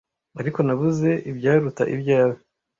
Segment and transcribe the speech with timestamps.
[0.39, 2.37] Ariko nabuze ibyaruta ibyawe